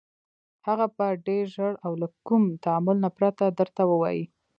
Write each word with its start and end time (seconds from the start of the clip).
هغه 0.67 0.85
به 0.95 1.07
ډېر 1.27 1.45
ژر 1.55 1.73
او 1.85 1.91
له 2.01 2.07
كوم 2.27 2.43
تأمل 2.63 2.97
نه 3.05 3.09
پرته 3.17 3.43
درته 3.59 3.81
ووايي: 3.91 4.23